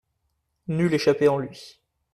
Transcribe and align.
Nulle 0.67 0.95
échappée 0.95 1.27
en 1.27 1.37
lui. 1.37 1.79